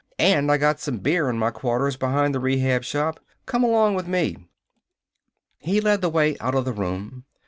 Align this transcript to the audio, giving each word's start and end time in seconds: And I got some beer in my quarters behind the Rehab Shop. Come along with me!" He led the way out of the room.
And 0.17 0.51
I 0.51 0.57
got 0.57 0.79
some 0.79 0.97
beer 0.97 1.29
in 1.29 1.37
my 1.37 1.51
quarters 1.51 1.95
behind 1.95 2.33
the 2.33 2.39
Rehab 2.39 2.83
Shop. 2.83 3.19
Come 3.45 3.63
along 3.63 3.93
with 3.93 4.07
me!" 4.07 4.35
He 5.59 5.79
led 5.79 6.01
the 6.01 6.09
way 6.09 6.35
out 6.39 6.55
of 6.55 6.65
the 6.65 6.73
room. 6.73 7.25